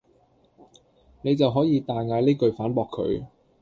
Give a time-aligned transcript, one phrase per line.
[1.21, 3.25] 你就可以大嗌呢句反駁佢